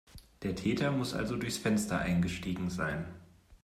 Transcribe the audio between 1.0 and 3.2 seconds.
also durchs Fenster eingestiegen sein.